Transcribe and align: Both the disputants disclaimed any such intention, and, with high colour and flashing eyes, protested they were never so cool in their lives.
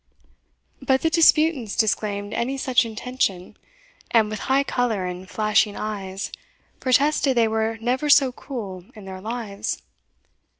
Both 0.81 1.03
the 1.03 1.11
disputants 1.11 1.75
disclaimed 1.75 2.33
any 2.33 2.57
such 2.57 2.85
intention, 2.87 3.55
and, 4.09 4.31
with 4.31 4.39
high 4.49 4.63
colour 4.63 5.05
and 5.05 5.29
flashing 5.29 5.75
eyes, 5.75 6.31
protested 6.79 7.37
they 7.37 7.47
were 7.47 7.77
never 7.79 8.09
so 8.09 8.31
cool 8.31 8.83
in 8.95 9.05
their 9.05 9.21
lives. 9.21 9.83